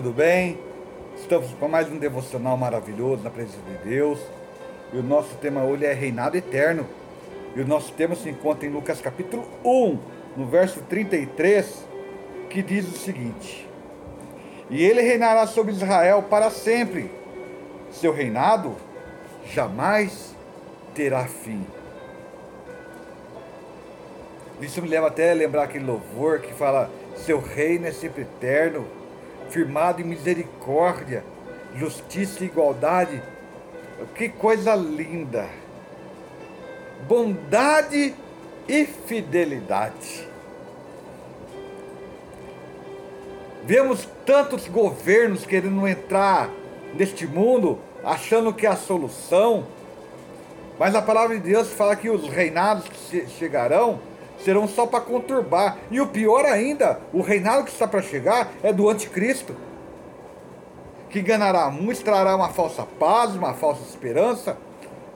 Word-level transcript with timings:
tudo 0.00 0.14
bem? 0.14 0.58
Estamos 1.14 1.52
com 1.60 1.68
mais 1.68 1.92
um 1.92 1.98
devocional 1.98 2.56
maravilhoso 2.56 3.22
na 3.22 3.28
presença 3.28 3.58
de 3.68 3.90
Deus. 3.90 4.18
E 4.94 4.96
o 4.96 5.02
nosso 5.02 5.34
tema 5.34 5.62
hoje 5.62 5.84
é 5.84 5.92
reinado 5.92 6.38
eterno. 6.38 6.86
E 7.54 7.60
o 7.60 7.66
nosso 7.66 7.92
tema 7.92 8.14
se 8.14 8.30
encontra 8.30 8.66
em 8.66 8.70
Lucas 8.70 8.98
capítulo 9.02 9.46
1, 9.62 9.98
no 10.38 10.46
verso 10.46 10.80
33, 10.88 11.86
que 12.48 12.62
diz 12.62 12.88
o 12.88 12.96
seguinte: 12.96 13.68
E 14.70 14.82
ele 14.82 15.02
reinará 15.02 15.46
sobre 15.46 15.72
Israel 15.72 16.24
para 16.30 16.48
sempre. 16.48 17.10
Seu 17.90 18.14
reinado 18.14 18.74
jamais 19.52 20.34
terá 20.94 21.26
fim. 21.26 21.62
Isso 24.62 24.80
me 24.80 24.88
leva 24.88 25.08
até 25.08 25.32
a 25.32 25.34
lembrar 25.34 25.64
aquele 25.64 25.84
louvor 25.84 26.38
que 26.38 26.54
fala: 26.54 26.88
Seu 27.16 27.38
reino 27.38 27.86
é 27.86 27.92
sempre 27.92 28.22
eterno, 28.22 28.86
firmado 29.50 30.00
em 30.00 30.04
misericórdia, 30.04 31.24
justiça 31.76 32.42
e 32.42 32.46
igualdade. 32.46 33.22
Que 34.14 34.28
coisa 34.28 34.74
linda! 34.74 35.48
Bondade 37.06 38.14
e 38.68 38.84
fidelidade. 38.84 40.28
Vemos 43.64 44.08
tantos 44.24 44.68
governos 44.68 45.44
querendo 45.44 45.86
entrar 45.86 46.50
neste 46.94 47.26
mundo, 47.26 47.78
achando 48.02 48.52
que 48.52 48.66
é 48.66 48.70
a 48.70 48.76
solução, 48.76 49.66
mas 50.78 50.94
a 50.94 51.02
palavra 51.02 51.36
de 51.36 51.42
Deus 51.42 51.72
fala 51.72 51.94
que 51.94 52.08
os 52.08 52.28
reinados 52.28 52.88
que 52.88 53.26
chegarão 53.28 54.00
serão 54.44 54.66
só 54.66 54.86
para 54.86 55.00
conturbar. 55.00 55.78
E 55.90 56.00
o 56.00 56.06
pior 56.06 56.44
ainda, 56.44 57.00
o 57.12 57.20
reinado 57.20 57.64
que 57.64 57.70
está 57.70 57.86
para 57.86 58.02
chegar 58.02 58.52
é 58.62 58.72
do 58.72 58.88
anticristo, 58.88 59.54
que 61.08 61.20
ganhará 61.20 61.70
muitos, 61.70 62.02
trará 62.02 62.36
uma 62.36 62.50
falsa 62.50 62.86
paz, 62.98 63.34
uma 63.34 63.54
falsa 63.54 63.82
esperança, 63.82 64.56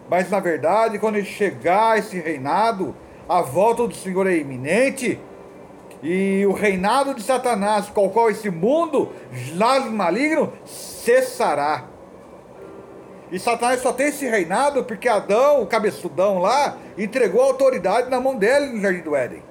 mas 0.09 0.29
na 0.29 0.41
verdade, 0.41 0.99
quando 0.99 1.23
chegar 1.25 1.99
esse 1.99 2.19
reinado, 2.19 2.95
a 3.29 3.41
volta 3.41 3.87
do 3.87 3.95
Senhor 3.95 4.27
é 4.27 4.37
iminente, 4.37 5.19
e 6.03 6.45
o 6.47 6.53
reinado 6.53 7.15
de 7.15 7.23
Satanás, 7.23 7.89
qual 7.89 8.11
qual 8.11 8.29
esse 8.29 8.51
mundo, 8.51 9.11
lá 9.55 9.81
maligno, 9.81 10.53
cessará. 10.67 11.85
E 13.35 13.39
Satanás 13.41 13.81
só 13.81 13.93
tem 13.93 14.07
esse 14.07 14.25
reinado 14.29 14.85
porque 14.85 15.09
Adão, 15.09 15.61
o 15.61 15.67
cabeçudão 15.67 16.39
lá, 16.39 16.79
entregou 16.97 17.43
a 17.43 17.47
autoridade 17.47 18.09
na 18.09 18.21
mão 18.21 18.37
dele 18.37 18.67
no 18.67 18.81
Jardim 18.81 19.01
do 19.01 19.17
Éden. 19.17 19.43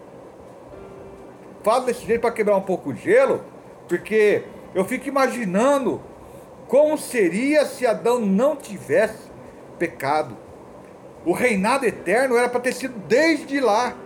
Falo 1.63 1.83
desse 1.83 2.05
jeito 2.05 2.21
para 2.21 2.31
quebrar 2.31 2.55
um 2.55 2.61
pouco 2.61 2.91
o 2.91 2.95
gelo, 2.95 3.43
porque 3.89 4.45
eu 4.73 4.85
fico 4.85 5.09
imaginando 5.09 6.01
como 6.69 6.97
seria 6.97 7.65
se 7.65 7.85
Adão 7.85 8.21
não 8.21 8.55
tivesse 8.55 9.29
pecado. 9.77 10.37
O 11.25 11.33
reinado 11.33 11.85
eterno 11.85 12.37
era 12.37 12.47
para 12.47 12.61
ter 12.61 12.71
sido 12.71 12.97
desde 13.05 13.59
lá. 13.59 13.97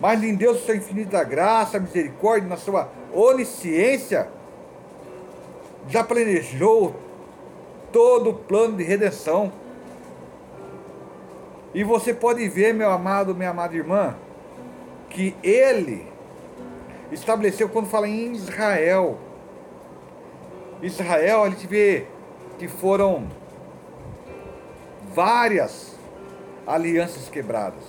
Mas 0.00 0.20
em 0.24 0.34
Deus, 0.34 0.64
sua 0.64 0.74
infinita 0.74 1.22
graça, 1.22 1.78
misericórdia, 1.78 2.48
na 2.48 2.56
sua 2.56 2.90
onisciência, 3.14 4.26
já 5.88 6.02
planejou 6.02 7.05
todo 7.92 8.30
o 8.30 8.34
plano 8.34 8.76
de 8.76 8.84
redenção. 8.84 9.52
E 11.74 11.84
você 11.84 12.14
pode 12.14 12.48
ver, 12.48 12.72
meu 12.72 12.90
amado, 12.90 13.34
minha 13.34 13.50
amada 13.50 13.76
irmã, 13.76 14.16
que 15.10 15.36
ele 15.42 16.06
estabeleceu 17.12 17.68
quando 17.68 17.86
fala 17.86 18.08
em 18.08 18.32
Israel. 18.32 19.18
Israel, 20.82 21.44
a 21.44 21.50
gente 21.50 21.66
vê 21.66 22.06
que 22.58 22.68
foram 22.68 23.26
várias 25.12 25.94
alianças 26.66 27.28
quebradas. 27.28 27.82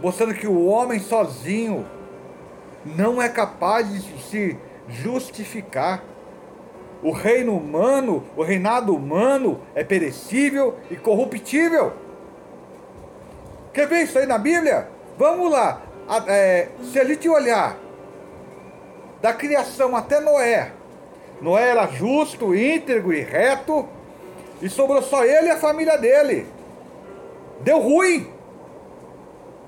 Mostrando 0.00 0.34
que 0.34 0.46
o 0.46 0.66
homem 0.66 0.98
sozinho 0.98 1.86
não 2.84 3.20
é 3.20 3.28
capaz 3.28 3.92
de 3.92 4.00
se 4.22 4.58
justificar. 4.88 6.02
O 7.02 7.12
reino 7.12 7.56
humano, 7.56 8.24
o 8.36 8.42
reinado 8.42 8.94
humano 8.94 9.60
é 9.74 9.82
perecível 9.82 10.76
e 10.90 10.96
corruptível. 10.96 11.92
Quer 13.72 13.86
ver 13.86 14.02
isso 14.02 14.18
aí 14.18 14.26
na 14.26 14.36
Bíblia? 14.36 14.88
Vamos 15.16 15.50
lá. 15.50 15.82
É, 16.26 16.68
se 16.82 16.98
a 16.98 17.04
gente 17.04 17.28
olhar 17.28 17.78
da 19.22 19.32
criação 19.32 19.96
até 19.96 20.20
Noé, 20.20 20.72
Noé 21.40 21.70
era 21.70 21.86
justo, 21.86 22.54
íntegro 22.54 23.12
e 23.14 23.20
reto, 23.20 23.88
e 24.60 24.68
sobrou 24.68 25.02
só 25.02 25.24
ele 25.24 25.46
e 25.46 25.50
a 25.50 25.56
família 25.56 25.96
dele. 25.96 26.46
Deu 27.60 27.78
ruim. 27.78 28.30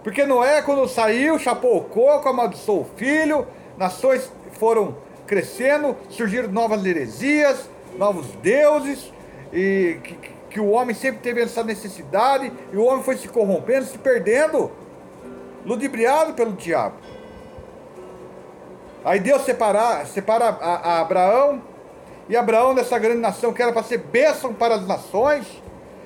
Porque 0.03 0.26
Noé, 0.26 0.60
quando 0.62 0.88
saiu, 0.88 1.38
chapou 1.38 1.78
o 1.78 1.84
coco, 1.84 2.28
amaldiçoou 2.28 2.81
o 2.81 2.97
filho, 2.97 3.47
nações 3.78 4.31
foram 4.59 4.97
crescendo, 5.32 5.97
surgiram 6.10 6.53
novas 6.53 6.84
heresias, 6.84 7.66
novos 7.97 8.26
deuses, 8.43 9.10
e 9.50 9.97
que, 10.04 10.19
que 10.50 10.60
o 10.60 10.69
homem 10.69 10.94
sempre 10.94 11.22
teve 11.22 11.41
essa 11.41 11.65
necessidade, 11.65 12.53
e 12.70 12.76
o 12.76 12.84
homem 12.84 13.03
foi 13.03 13.16
se 13.16 13.28
corrompendo, 13.28 13.87
se 13.87 13.97
perdendo, 13.97 14.70
ludibriado 15.65 16.34
pelo 16.34 16.53
diabo. 16.53 16.97
Aí 19.03 19.20
Deus 19.20 19.43
separa, 19.47 20.04
separa 20.04 20.50
a, 20.50 20.97
a 20.97 21.00
Abraão, 21.00 21.62
e 22.28 22.37
Abraão, 22.37 22.75
dessa 22.75 22.99
grande 22.99 23.20
nação 23.20 23.54
que 23.54 23.62
era 23.62 23.72
para 23.72 23.82
ser 23.84 23.99
bênção 23.99 24.53
para 24.53 24.75
as 24.75 24.87
nações, 24.87 25.47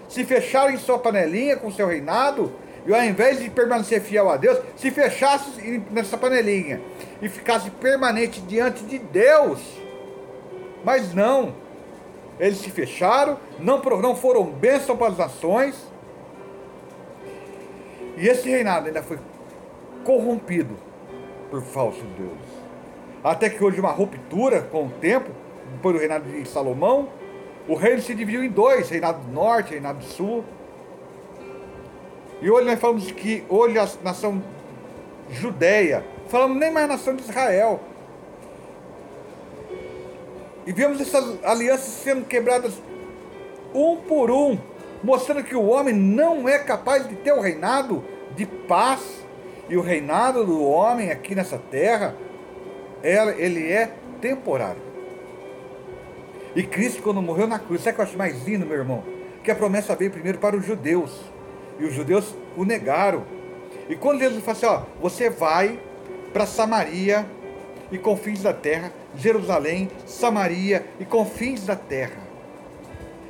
se 0.08 0.22
fecharam 0.22 0.70
em 0.70 0.78
sua 0.78 1.00
panelinha 1.00 1.56
com 1.56 1.68
seu 1.72 1.88
reinado, 1.88 2.52
e 2.86 2.94
ao 2.94 3.02
invés 3.02 3.40
de 3.40 3.50
permanecer 3.50 4.00
fiel 4.00 4.30
a 4.30 4.36
Deus, 4.36 4.58
se 4.76 4.90
fechasse 4.90 5.82
nessa 5.90 6.16
panelinha 6.16 6.80
e 7.20 7.28
ficasse 7.28 7.70
permanente 7.70 8.40
diante 8.40 8.84
de 8.84 8.98
Deus. 8.98 9.60
Mas 10.84 11.12
não, 11.12 11.54
eles 12.38 12.58
se 12.58 12.70
fecharam, 12.70 13.38
não, 13.58 13.82
não 14.00 14.14
foram 14.14 14.44
bênção 14.44 14.96
para 14.96 15.08
as 15.08 15.18
nações, 15.18 15.74
e 18.16 18.28
esse 18.28 18.48
reinado 18.48 18.86
ainda 18.86 19.02
foi 19.02 19.18
corrompido 20.04 20.76
por 21.50 21.62
falsos 21.62 22.04
deuses. 22.16 22.56
Até 23.22 23.50
que 23.50 23.62
houve 23.62 23.80
uma 23.80 23.90
ruptura 23.90 24.62
com 24.62 24.86
o 24.86 24.90
tempo, 24.90 25.30
depois 25.72 25.94
do 25.94 25.98
reinado 25.98 26.30
de 26.30 26.48
Salomão, 26.48 27.08
o 27.68 27.74
reino 27.74 28.00
se 28.00 28.14
dividiu 28.14 28.44
em 28.44 28.48
dois, 28.48 28.88
reinado 28.88 29.18
do 29.20 29.32
norte, 29.32 29.72
reinado 29.72 29.98
do 29.98 30.04
sul. 30.04 30.44
E 32.40 32.50
hoje 32.50 32.66
nós 32.66 32.78
falamos 32.78 33.10
que 33.10 33.44
hoje 33.48 33.78
a 33.78 33.88
nação 34.02 34.42
judeia, 35.30 36.04
falamos 36.28 36.58
nem 36.58 36.70
mais 36.70 36.84
a 36.84 36.88
nação 36.88 37.16
de 37.16 37.22
Israel. 37.22 37.80
E 40.66 40.72
vemos 40.72 41.00
essas 41.00 41.42
alianças 41.44 41.88
sendo 42.02 42.26
quebradas 42.26 42.74
um 43.74 43.96
por 43.96 44.30
um, 44.30 44.58
mostrando 45.02 45.44
que 45.44 45.56
o 45.56 45.66
homem 45.66 45.94
não 45.94 46.48
é 46.48 46.58
capaz 46.58 47.08
de 47.08 47.14
ter 47.16 47.32
o 47.32 47.40
reinado 47.40 48.04
de 48.34 48.44
paz. 48.44 49.00
E 49.68 49.76
o 49.76 49.80
reinado 49.80 50.44
do 50.44 50.62
homem 50.62 51.10
aqui 51.10 51.34
nessa 51.34 51.58
terra, 51.58 52.14
ele 53.02 53.72
é 53.72 53.90
temporário. 54.20 54.80
E 56.54 56.62
Cristo, 56.62 57.02
quando 57.02 57.20
morreu 57.20 57.46
na 57.46 57.58
cruz, 57.58 57.82
sabe 57.82 57.92
o 57.92 57.94
que 57.96 58.00
eu 58.00 58.04
acho 58.04 58.18
mais 58.18 58.46
lindo, 58.46 58.64
meu 58.64 58.76
irmão? 58.76 59.02
Que 59.42 59.50
a 59.50 59.54
promessa 59.54 59.96
veio 59.96 60.10
primeiro 60.10 60.38
para 60.38 60.56
os 60.56 60.64
judeus 60.64 61.10
e 61.78 61.84
os 61.84 61.94
judeus 61.94 62.34
o 62.56 62.64
negaram. 62.64 63.24
E 63.88 63.96
quando 63.96 64.20
Jesus 64.20 64.42
falou 64.44 64.56
assim: 64.56 64.66
ó, 64.66 64.82
você 65.00 65.30
vai 65.30 65.78
para 66.32 66.46
Samaria 66.46 67.26
e 67.90 67.98
confins 67.98 68.42
da 68.42 68.52
terra, 68.52 68.92
Jerusalém, 69.16 69.90
Samaria 70.06 70.84
e 70.98 71.04
confins 71.04 71.64
da 71.64 71.76
terra. 71.76 72.26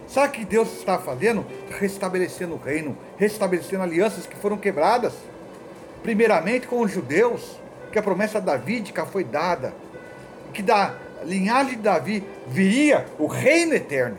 Sabe 0.08 0.28
o 0.28 0.30
que 0.30 0.44
Deus 0.44 0.72
está 0.78 0.98
fazendo? 0.98 1.44
Restabelecendo 1.78 2.54
o 2.54 2.58
reino, 2.58 2.96
restabelecendo 3.16 3.82
alianças 3.82 4.26
que 4.26 4.36
foram 4.36 4.56
quebradas. 4.56 5.12
Primeiramente 6.02 6.68
com 6.68 6.80
os 6.80 6.92
judeus, 6.92 7.58
que 7.90 7.98
a 7.98 8.02
promessa 8.02 8.40
davídica 8.40 9.04
foi 9.04 9.24
dada, 9.24 9.74
que 10.52 10.62
da 10.62 10.94
linhagem 11.24 11.76
de 11.76 11.82
Davi 11.82 12.24
viria 12.46 13.06
o 13.18 13.26
reino 13.26 13.74
eterno. 13.74 14.16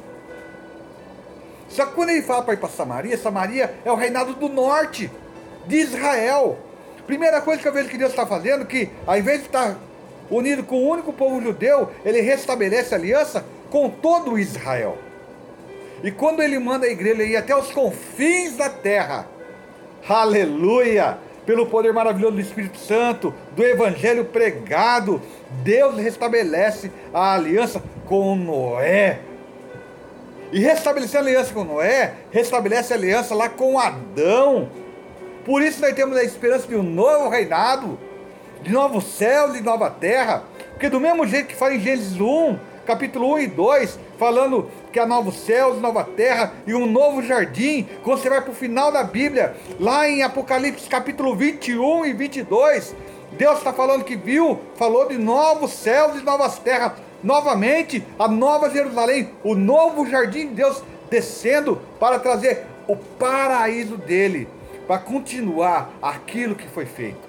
Só 1.70 1.86
que 1.86 1.94
quando 1.94 2.10
ele 2.10 2.22
fala 2.22 2.44
para 2.44 2.54
ir 2.54 2.58
para 2.58 2.70
Samaria, 2.70 3.18
Samaria 3.18 3.74
é 3.84 3.92
o 3.92 3.96
reinado 3.96 4.34
do 4.34 4.50
norte 4.50 5.12
de 5.66 5.78
Israel. 5.78 6.58
Primeira 7.06 7.42
coisa 7.42 7.62
que 7.62 7.68
eu 7.68 7.74
vejo 7.74 7.90
que 7.90 7.98
Deus 7.98 8.12
está 8.12 8.26
fazendo, 8.26 8.66
que 8.66 8.90
ao 9.06 9.18
invés 9.18 9.40
de 9.40 9.46
estar 9.46 9.78
unido 10.30 10.64
com 10.64 10.76
o 10.76 10.90
único 10.90 11.14
povo 11.14 11.42
judeu, 11.42 11.90
ele 12.04 12.22
restabelece 12.22 12.94
a 12.94 12.98
aliança 12.98 13.46
com 13.70 13.90
todo 13.90 14.38
Israel. 14.38 14.98
E 16.04 16.12
quando 16.12 16.42
ele 16.42 16.60
manda 16.60 16.86
a 16.86 16.90
igreja 16.90 17.24
ir 17.24 17.36
até 17.36 17.56
os 17.56 17.72
confins 17.72 18.56
da 18.56 18.70
terra, 18.70 19.28
aleluia! 20.08 21.18
pelo 21.48 21.66
poder 21.66 21.94
maravilhoso 21.94 22.36
do 22.36 22.42
Espírito 22.42 22.78
Santo, 22.78 23.34
do 23.56 23.64
Evangelho 23.64 24.26
pregado, 24.26 25.22
Deus 25.64 25.96
restabelece 25.96 26.92
a 27.14 27.36
aliança 27.36 27.82
com 28.06 28.36
Noé. 28.36 29.22
E 30.52 30.60
restabelecer 30.60 31.20
a 31.20 31.24
aliança 31.24 31.54
com 31.54 31.64
Noé, 31.64 32.14
restabelece 32.32 32.94
a 32.94 32.96
aliança 32.96 33.36
lá 33.36 33.50
com 33.50 33.80
Adão. 33.80 34.70
Por 35.46 35.62
isso 35.62 35.82
nós 35.82 35.94
temos 35.94 36.18
a 36.18 36.24
esperança 36.24 36.68
de 36.68 36.76
um 36.76 36.84
novo 36.84 37.30
reinado, 37.30 38.00
de 38.62 38.72
novos 38.72 39.06
céus 39.06 39.58
e 39.58 39.62
nova 39.62 39.90
terra. 39.90 40.44
Porque 40.72 40.90
do 40.90 41.00
mesmo 41.00 41.26
jeito 41.28 41.48
que 41.48 41.56
fala 41.56 41.74
em 41.74 41.80
Gênesis 41.80 42.20
1, 42.20 42.58
capítulo 42.86 43.34
1 43.34 43.40
e 43.40 43.48
2, 43.48 44.00
falando 44.18 44.70
que 44.92 45.00
há 45.00 45.06
novos 45.06 45.36
céus, 45.36 45.82
nova 45.82 46.04
terra 46.06 46.54
e 46.66 46.74
um 46.74 46.86
novo 46.86 47.22
jardim. 47.22 47.88
Quando 48.04 48.22
você 48.22 48.30
vai 48.30 48.42
para 48.42 48.52
o 48.52 48.56
final 48.56 48.92
da 48.92 49.04
Bíblia, 49.04 49.56
lá 49.80 50.08
em 50.08 50.24
Apocalipse 50.24 50.88
capítulo 50.88 51.36
21 51.36 52.06
e 52.06 52.14
22, 52.14 52.96
Deus 53.34 53.58
está 53.58 53.74
falando 53.74 54.06
que 54.06 54.16
viu, 54.16 54.60
falou 54.76 55.08
de 55.08 55.18
novos 55.18 55.74
céus 55.74 56.20
e 56.20 56.24
novas 56.24 56.58
terras. 56.60 56.94
Novamente, 57.24 58.04
a 58.18 58.28
nova 58.28 58.70
Jerusalém, 58.70 59.30
o 59.44 59.56
novo 59.56 60.08
jardim 60.08 60.50
de 60.50 60.56
Deus 60.56 60.84
descendo 61.10 61.82
para 62.00 62.20
trazer 62.20 62.66
o 62.88 62.96
paraíso 62.96 63.98
dele, 63.98 64.48
para 64.88 65.00
continuar 65.00 65.94
aquilo 66.02 66.56
que 66.56 66.68
foi 66.68 66.86
feito. 66.86 67.28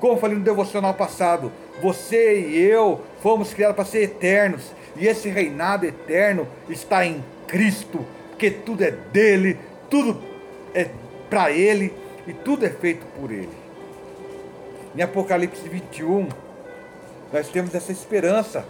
Como 0.00 0.18
falei 0.18 0.36
no 0.36 0.44
devocional 0.44 0.94
passado, 0.94 1.50
você 1.80 2.40
e 2.40 2.58
eu 2.58 3.00
fomos 3.20 3.52
criados 3.52 3.76
para 3.76 3.84
ser 3.84 4.02
eternos. 4.02 4.72
E 4.96 5.06
esse 5.06 5.28
reinado 5.28 5.86
eterno 5.86 6.46
está 6.68 7.06
em 7.06 7.24
Cristo, 7.46 8.04
porque 8.30 8.50
tudo 8.50 8.82
é 8.82 8.90
dele, 8.90 9.58
tudo 9.88 10.20
é 10.74 10.88
para 11.30 11.50
ele 11.50 11.92
e 12.26 12.32
tudo 12.32 12.66
é 12.66 12.70
feito 12.70 13.06
por 13.18 13.30
ele. 13.30 13.48
Em 14.96 15.02
Apocalipse 15.02 15.68
21, 15.68 16.28
nós 17.32 17.48
temos 17.48 17.74
essa 17.74 17.92
esperança, 17.92 18.64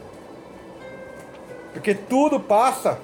porque 1.78 1.94
tudo 1.94 2.40
passa. 2.40 2.98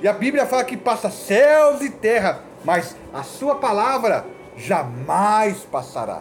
E 0.00 0.08
a 0.08 0.12
Bíblia 0.12 0.44
fala 0.44 0.64
que 0.64 0.76
passa 0.76 1.08
céus 1.08 1.80
e 1.80 1.88
terra, 1.88 2.40
mas 2.64 2.96
a 3.14 3.22
sua 3.22 3.54
palavra 3.54 4.26
jamais 4.56 5.60
passará. 5.60 6.20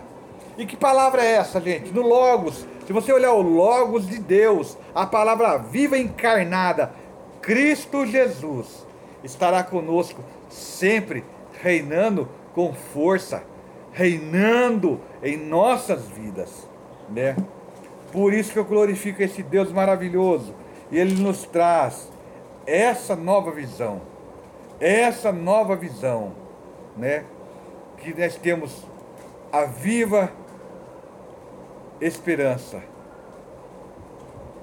E 0.60 0.66
que 0.66 0.78
palavra 0.78 1.24
é 1.24 1.32
essa, 1.32 1.60
gente? 1.60 1.92
No 1.92 2.04
Logos. 2.04 2.68
Se 2.86 2.94
você 2.94 3.12
olhar 3.12 3.34
o 3.34 3.42
Logos 3.42 4.08
de 4.08 4.20
Deus, 4.20 4.78
a 4.94 5.08
palavra 5.08 5.58
viva 5.58 5.98
encarnada, 5.98 6.94
Cristo 7.42 8.06
Jesus, 8.06 8.86
estará 9.24 9.64
conosco 9.64 10.24
sempre, 10.50 11.26
reinando 11.64 12.30
com 12.54 12.74
força, 12.74 13.44
reinando 13.92 15.00
em 15.24 15.36
nossas 15.36 16.08
vidas, 16.10 16.70
né? 17.10 17.36
Por 18.12 18.34
isso 18.34 18.54
que 18.54 18.60
eu 18.60 18.66
glorifico 18.66 19.24
esse 19.24 19.42
Deus 19.42 19.72
maravilhoso. 19.72 20.61
E 20.92 21.00
ele 21.00 21.22
nos 21.22 21.44
traz 21.44 22.12
essa 22.66 23.16
nova 23.16 23.52
visão. 23.52 24.02
Essa 24.80 25.32
nova 25.32 25.76
visão, 25.76 26.34
né? 26.98 27.24
Que 27.98 28.14
nós 28.20 28.36
temos 28.36 28.86
a 29.52 29.66
viva 29.66 30.32
esperança. 32.00 32.82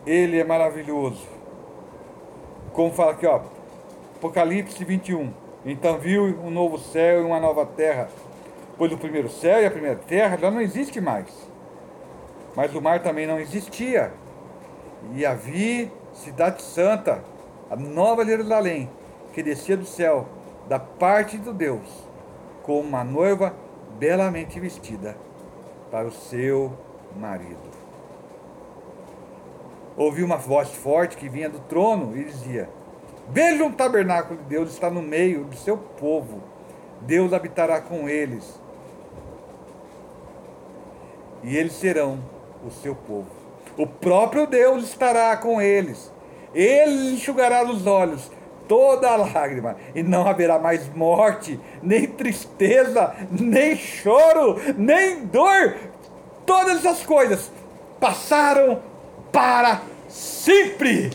Ele 0.07 0.39
é 0.39 0.45
maravilhoso. 0.45 1.27
Como 2.73 2.93
fala 2.93 3.13
aqui, 3.13 3.27
ó, 3.27 3.41
Apocalipse 4.17 4.85
21. 4.85 5.33
Então 5.65 5.99
viu 5.99 6.25
um 6.25 6.51
novo 6.51 6.79
céu 6.79 7.21
e 7.21 7.25
uma 7.25 7.39
nova 7.39 7.65
terra, 7.65 8.09
pois 8.77 8.93
o 8.93 8.99
primeiro 8.99 9.29
céu 9.29 9.63
e 9.63 9.67
a 9.67 9.71
primeira 9.71 9.97
terra 9.97 10.37
já 10.37 10.51
não 10.51 10.61
existe 10.61 11.01
mais. 11.01 11.29
Mas 12.57 12.75
o 12.75 12.83
mar 12.83 13.03
também 13.03 13.27
não 13.27 13.39
existia. 13.39 14.13
E 15.15 15.25
havia 15.25 15.91
cidade 16.19 16.63
santa, 16.63 17.23
a 17.71 17.77
nova 17.77 18.25
Jerusalém, 18.25 18.91
que 19.33 19.43
descia 19.43 19.77
do 19.77 19.87
céu, 19.87 20.27
da 20.69 20.79
parte 20.79 21.39
de 21.39 21.53
Deus, 21.53 21.87
com 22.63 22.81
uma 22.81 23.05
noiva 23.05 23.55
belamente 23.99 24.59
vestida 24.61 25.17
para 25.91 26.07
o 26.07 26.13
seu 26.13 26.73
marido. 27.17 27.79
Ouvi 29.97 30.23
uma 30.23 30.37
voz 30.37 30.71
forte 30.71 31.17
que 31.17 31.29
vinha 31.29 31.49
do 31.49 31.59
trono 31.61 32.17
e 32.17 32.25
dizia: 32.25 32.69
Veja 33.29 33.65
um 33.65 33.73
tabernáculo 33.73 34.39
de 34.41 34.45
Deus 34.47 34.71
está 34.71 34.91
no 34.91 35.03
meio 35.03 35.45
do 35.45 35.57
seu 35.57 35.77
povo. 35.77 36.43
Deus 37.01 37.33
habitará 37.33 37.81
com 37.81 38.09
eles. 38.09 38.61
E 41.43 41.57
eles 41.57 41.73
serão 41.73 42.19
o 42.65 42.71
seu 42.71 42.95
povo. 42.95 43.48
O 43.79 43.87
próprio 43.87 44.45
Deus 44.45 44.85
estará 44.85 45.37
com 45.37 45.63
eles. 45.63 46.13
Ele 46.53 47.15
enxugará 47.15 47.63
os 47.63 47.87
olhos 47.87 48.29
toda 48.67 49.17
lágrima, 49.17 49.77
e 49.95 50.03
não 50.03 50.29
haverá 50.29 50.59
mais 50.59 50.95
morte, 50.95 51.59
nem 51.83 52.07
tristeza, 52.07 53.15
nem 53.31 53.75
choro, 53.75 54.61
nem 54.77 55.25
dor, 55.25 55.75
todas 56.45 56.85
essas 56.85 57.05
coisas 57.05 57.51
passaram 57.99 58.83
para 59.33 59.81
sempre. 60.07 61.11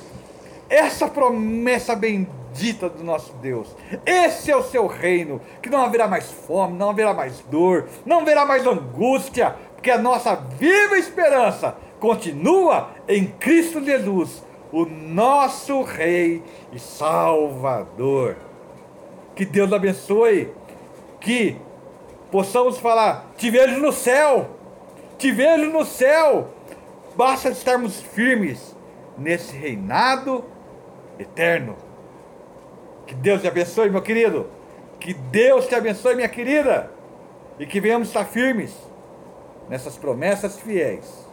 Essa 0.68 1.08
promessa 1.08 1.96
bendita 1.96 2.90
do 2.90 3.04
nosso 3.04 3.34
Deus. 3.34 3.68
Esse 4.04 4.50
é 4.50 4.56
o 4.58 4.64
seu 4.64 4.88
reino, 4.88 5.40
que 5.62 5.70
não 5.70 5.84
haverá 5.86 6.08
mais 6.08 6.32
fome, 6.32 6.76
não 6.76 6.90
haverá 6.90 7.14
mais 7.14 7.40
dor, 7.52 7.88
não 8.04 8.22
haverá 8.22 8.46
mais 8.46 8.66
angústia, 8.66 9.56
porque 9.76 9.92
a 9.92 9.98
nossa 10.00 10.36
viva 10.58 10.98
esperança 10.98 11.76
continua 12.04 12.90
em 13.08 13.28
Cristo 13.28 13.82
Jesus, 13.82 14.44
o 14.74 14.86
nosso 14.86 15.82
Rei 15.84 16.44
e 16.74 16.78
Salvador. 16.78 18.36
Que 19.34 19.46
Deus 19.46 19.72
abençoe, 19.72 20.52
que 21.22 21.56
possamos 22.30 22.78
falar: 22.78 23.32
te 23.38 23.50
vejo 23.50 23.80
no 23.80 23.94
céu 23.94 24.50
te 25.24 25.32
vejo 25.32 25.72
no 25.72 25.86
céu. 25.86 26.50
Basta 27.16 27.48
estarmos 27.48 28.02
firmes 28.02 28.76
nesse 29.18 29.56
reinado 29.56 30.44
eterno. 31.18 31.78
Que 33.08 33.16
Deus 33.16 33.42
te 33.42 33.48
abençoe, 33.48 33.90
meu 33.90 34.02
querido. 34.02 34.48
Que 35.00 35.14
Deus 35.14 35.66
te 35.66 35.76
abençoe, 35.76 36.16
minha 36.16 36.28
querida. 36.28 36.92
E 37.58 37.66
que 37.66 37.80
venhamos 37.80 38.10
estar 38.10 38.26
firmes 38.26 38.76
nessas 39.70 39.98
promessas 39.98 40.60
fiéis. 40.60 41.26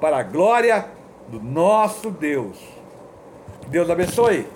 Para 0.00 0.18
a 0.18 0.22
glória 0.22 0.88
do 1.28 1.40
nosso 1.40 2.10
Deus. 2.10 2.56
Deus 3.68 3.88
abençoe. 3.90 4.46